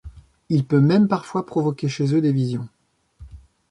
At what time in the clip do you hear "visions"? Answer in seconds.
2.33-2.67